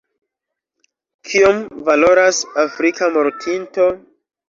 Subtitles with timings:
[1.27, 3.93] Kiom valoras afrika mortinto?